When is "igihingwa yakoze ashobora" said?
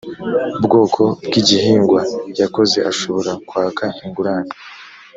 1.41-3.31